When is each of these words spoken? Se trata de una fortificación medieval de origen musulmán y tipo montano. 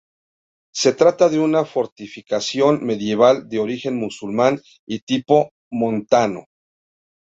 Se 0.73 0.93
trata 0.93 1.29
de 1.29 1.37
una 1.37 1.63
fortificación 1.63 2.83
medieval 2.83 3.47
de 3.49 3.59
origen 3.59 3.97
musulmán 3.97 4.59
y 4.87 5.01
tipo 5.01 5.51
montano. 5.71 6.45